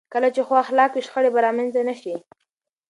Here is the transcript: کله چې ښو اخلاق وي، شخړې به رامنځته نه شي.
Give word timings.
کله 0.13 0.27
چې 0.35 0.41
ښو 0.47 0.55
اخلاق 0.63 0.91
وي، 0.93 1.01
شخړې 1.07 1.29
به 1.33 1.39
رامنځته 1.45 1.81
نه 1.89 1.95
شي. 2.01 2.15